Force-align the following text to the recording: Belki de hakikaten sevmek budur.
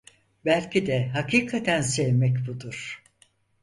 Belki 0.45 0.87
de 0.87 1.07
hakikaten 1.07 1.81
sevmek 1.81 2.47
budur. 2.47 3.03